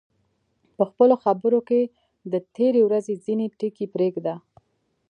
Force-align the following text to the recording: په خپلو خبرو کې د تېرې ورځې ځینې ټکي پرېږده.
په 0.75 0.83
خپلو 0.89 1.15
خبرو 1.23 1.59
کې 1.69 1.81
د 2.31 2.33
تېرې 2.55 2.81
ورځې 2.87 3.13
ځینې 3.25 3.45
ټکي 3.59 3.85
پرېږده. 3.93 4.35